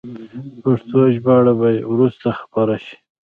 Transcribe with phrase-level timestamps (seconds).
[0.63, 2.95] پښتو ژباړه به یې وروسته خپره شي.